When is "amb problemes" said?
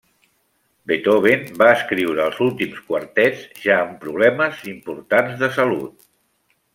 3.83-4.65